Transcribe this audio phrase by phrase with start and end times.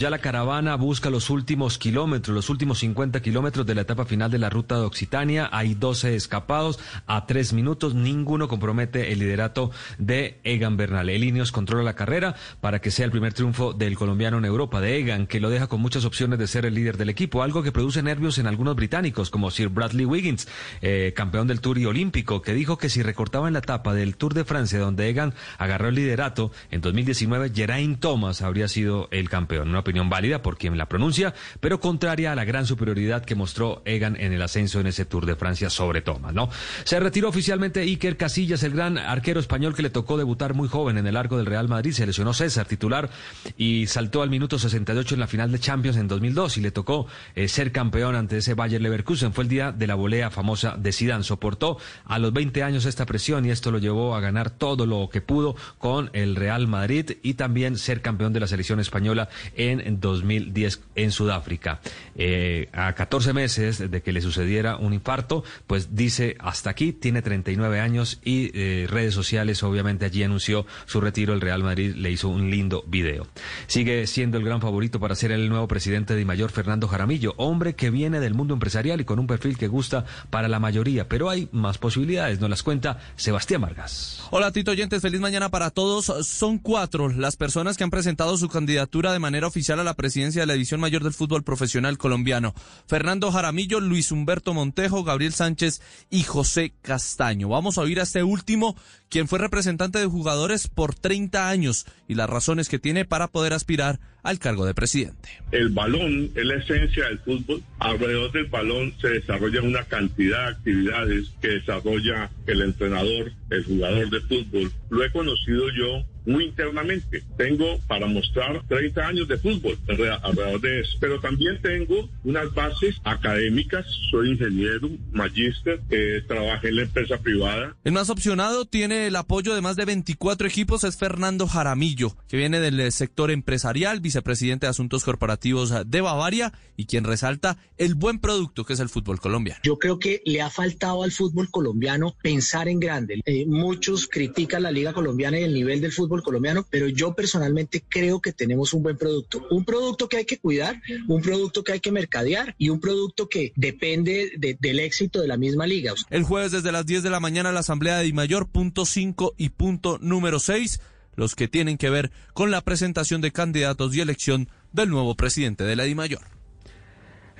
[0.00, 4.30] Ya la caravana busca los últimos kilómetros, los últimos 50 kilómetros de la etapa final
[4.30, 5.48] de la ruta de Occitania.
[5.50, 7.96] Hay 12 escapados a 3 minutos.
[7.96, 11.08] Ninguno compromete el liderato de Egan Bernal.
[11.08, 14.80] El Ineos controla la carrera para que sea el primer triunfo del colombiano en Europa,
[14.80, 17.64] de Egan, que lo deja con muchas opciones de ser el líder del equipo, algo
[17.64, 20.46] que produce nervios en algunos británicos, como Sir Bradley Wiggins,
[20.80, 24.16] eh, campeón del Tour y olímpico, que dijo que si recortaba en la etapa del
[24.16, 29.28] Tour de Francia, donde Egan agarró el liderato en 2019, Geraint Thomas habría sido el
[29.28, 29.72] campeón.
[29.88, 34.16] Opinión válida por quien la pronuncia, pero contraria a la gran superioridad que mostró Egan
[34.20, 36.50] en el ascenso en ese Tour de Francia sobre Thomas, ¿no?
[36.84, 40.98] Se retiró oficialmente Iker Casillas, el gran arquero español que le tocó debutar muy joven
[40.98, 43.08] en el arco del Real Madrid, se lesionó César, titular,
[43.56, 47.06] y saltó al minuto 68 en la final de Champions en 2002 y le tocó
[47.34, 49.32] eh, ser campeón ante ese Bayer Leverkusen.
[49.32, 51.24] Fue el día de la volea famosa de Zidane.
[51.24, 55.08] Soportó a los 20 años esta presión y esto lo llevó a ganar todo lo
[55.10, 59.77] que pudo con el Real Madrid y también ser campeón de la selección española en
[60.00, 61.80] 2010 en Sudáfrica.
[62.14, 67.22] Eh, a 14 meses de que le sucediera un infarto, pues dice hasta aquí, tiene
[67.22, 71.34] 39 años y eh, redes sociales obviamente allí anunció su retiro.
[71.34, 73.26] El Real Madrid le hizo un lindo video.
[73.66, 77.74] Sigue siendo el gran favorito para ser el nuevo presidente de Mayor, Fernando Jaramillo, hombre
[77.74, 81.30] que viene del mundo empresarial y con un perfil que gusta para la mayoría, pero
[81.30, 84.22] hay más posibilidades, nos las cuenta Sebastián Vargas.
[84.30, 86.12] Hola Tito Oyentes, feliz mañana para todos.
[86.26, 90.40] Son cuatro las personas que han presentado su candidatura de manera oficial a la presidencia
[90.40, 92.54] de la División Mayor del Fútbol Profesional Colombiano.
[92.86, 97.50] Fernando Jaramillo, Luis Humberto Montejo, Gabriel Sánchez y José Castaño.
[97.50, 98.76] Vamos a oír a este último,
[99.10, 103.52] quien fue representante de jugadores por 30 años y las razones que tiene para poder
[103.52, 105.28] aspirar al cargo de presidente.
[105.50, 107.62] El balón es la esencia del fútbol.
[107.78, 114.10] Alrededor del balón se desarrolla una cantidad de actividades que desarrolla el entrenador, el jugador
[114.10, 114.72] de fútbol.
[114.90, 117.24] Lo he conocido yo muy internamente.
[117.36, 122.96] Tengo para mostrar 30 años de fútbol alrededor de eso, pero también tengo unas bases
[123.04, 123.86] académicas.
[124.10, 127.74] Soy ingeniero, magíster, eh, trabajé en la empresa privada.
[127.82, 132.36] El más opcionado tiene el apoyo de más de 24 equipos, es Fernando Jaramillo, que
[132.36, 137.94] viene del eh, sector empresarial, vicepresidente de Asuntos Corporativos de Bavaria y quien resalta el
[137.94, 139.60] buen producto que es el fútbol colombiano.
[139.62, 143.20] Yo creo que le ha faltado al fútbol colombiano pensar en grande.
[143.24, 147.84] Eh, muchos critican la liga colombiana y el nivel del fútbol colombiano, pero yo personalmente
[147.88, 149.46] creo que tenemos un buen producto.
[149.50, 153.28] Un producto que hay que cuidar, un producto que hay que mercadear y un producto
[153.28, 155.94] que depende de, del éxito de la misma liga.
[156.10, 159.50] El jueves desde las 10 de la mañana la Asamblea de Dimayor, punto 5 y
[159.50, 160.80] punto número 6,
[161.18, 165.64] los que tienen que ver con la presentación de candidatos y elección del nuevo presidente
[165.64, 166.37] de la Dimayor.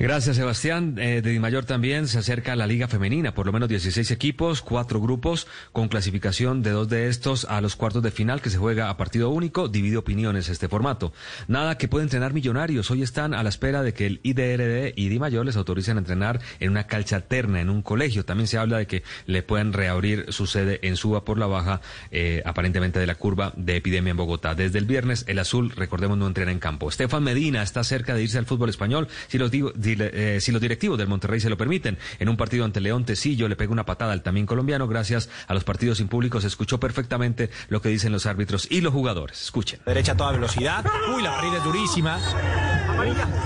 [0.00, 0.94] Gracias, Sebastián.
[0.96, 4.62] Eh, de Dimayor también se acerca a la Liga Femenina, por lo menos 16 equipos,
[4.62, 8.58] cuatro grupos, con clasificación de dos de estos a los cuartos de final, que se
[8.58, 9.66] juega a partido único.
[9.66, 11.12] Divide opiniones este formato.
[11.48, 12.92] Nada que puede entrenar millonarios.
[12.92, 16.40] Hoy están a la espera de que el IDRD y Dimayor les autoricen a entrenar
[16.60, 18.24] en una calcha alterna, en un colegio.
[18.24, 21.80] También se habla de que le puedan reabrir su sede en Suba por la baja,
[22.12, 24.54] eh, aparentemente de la curva de epidemia en Bogotá.
[24.54, 26.88] Desde el viernes, el azul, recordemos, no entrena en campo.
[26.88, 29.08] Estefan Medina está cerca de irse al fútbol español.
[29.26, 31.98] Si los digo, eh, si los directivos del Monterrey se lo permiten.
[32.18, 34.88] En un partido ante León Tecillo le pega una patada al también colombiano.
[34.88, 38.80] Gracias a los partidos sin público se escuchó perfectamente lo que dicen los árbitros y
[38.80, 39.42] los jugadores.
[39.42, 39.80] Escuchen.
[39.86, 40.84] Derecha a toda velocidad.
[41.14, 42.18] Uy, la barrida es durísima.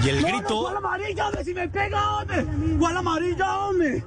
[0.04, 0.62] Y el grito.
[0.62, 1.44] ¿Cuál amarilla, hombre?
[1.44, 2.47] Si me pega, hombre.
[2.78, 4.04] ¿Cuál amarilla, hombre?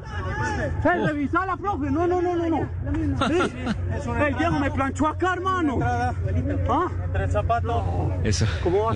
[0.81, 1.91] Se revisala, profe.
[1.91, 4.25] No, no, no, no, no.
[4.25, 5.79] El Diego me planchó acá, hermano.
[5.81, 6.13] ¿Ah?
[6.27, 7.83] Entre zapatos.
[8.23, 8.45] Eso.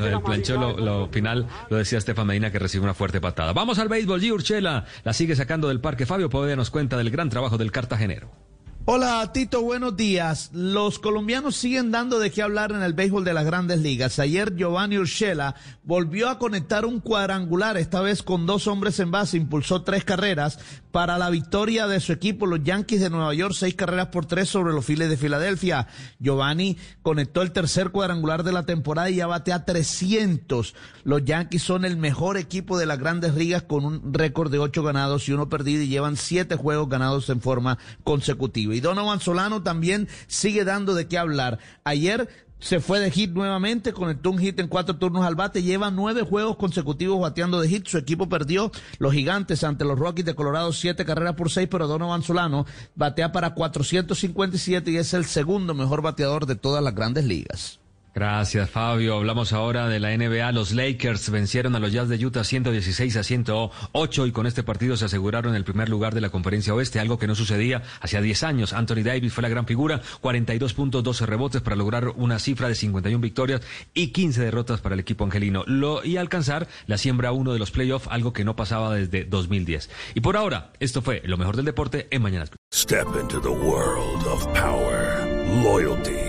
[0.04, 3.29] El planchó lo, lo final lo decía Estefan Medina que recibe una fuerte patada.
[3.36, 4.22] Vamos al béisbol.
[4.22, 4.32] G.
[4.32, 6.06] Urchela la sigue sacando del parque.
[6.06, 8.49] Fabio Poveda nos cuenta del gran trabajo del cartagenero.
[8.92, 10.50] Hola Tito, buenos días.
[10.52, 14.18] Los colombianos siguen dando de qué hablar en el béisbol de las grandes ligas.
[14.18, 15.54] Ayer Giovanni Urshela
[15.84, 20.58] volvió a conectar un cuadrangular, esta vez con dos hombres en base, impulsó tres carreras
[20.90, 24.50] para la victoria de su equipo, los Yankees de Nueva York, seis carreras por tres
[24.50, 25.86] sobre los Phillies de Filadelfia.
[26.18, 30.74] Giovanni conectó el tercer cuadrangular de la temporada y ya batea 300.
[31.04, 34.82] Los Yankees son el mejor equipo de las grandes ligas con un récord de ocho
[34.82, 38.79] ganados y uno perdido y llevan siete juegos ganados en forma consecutiva.
[38.80, 41.60] Y Donovan Solano también sigue dando de qué hablar.
[41.84, 42.30] Ayer
[42.60, 46.22] se fue de hit nuevamente, conectó un hit en cuatro turnos al bate, lleva nueve
[46.22, 50.72] juegos consecutivos bateando de hit, su equipo perdió los gigantes ante los Rockies de Colorado,
[50.72, 52.66] siete carreras por seis, pero Donovan Solano
[52.96, 57.80] batea para 457 y es el segundo mejor bateador de todas las grandes ligas.
[58.14, 59.16] Gracias, Fabio.
[59.16, 60.52] Hablamos ahora de la NBA.
[60.52, 64.98] Los Lakers vencieron a los Jazz de Utah 116 a 108 y con este partido
[64.98, 68.44] se aseguraron el primer lugar de la Conferencia Oeste, algo que no sucedía hacía 10
[68.44, 68.74] años.
[68.74, 72.76] Anthony Davis fue la gran figura, 42 puntos, 12 rebotes para lograr una cifra de
[72.76, 73.62] 51 victorias
[73.94, 75.64] y 15 derrotas para el equipo angelino.
[75.68, 79.90] Lo, y alcanzar la siembra uno de los playoffs, algo que no pasaba desde 2010.
[80.16, 82.52] Y por ahora, esto fue lo mejor del deporte en Mañanas.
[82.74, 85.28] Step into the world of power,
[85.64, 86.29] loyalty.